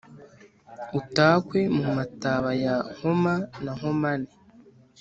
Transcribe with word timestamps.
utakwe 0.99 1.59
mu 1.75 1.83
mataba 1.95 2.49
ya 2.63 2.75
Nkoma 2.93 3.33
na 3.63 3.71
Nkomane. 3.77 4.29